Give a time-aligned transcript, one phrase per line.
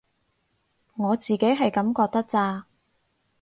[0.95, 2.65] 我自己係噉覺得咋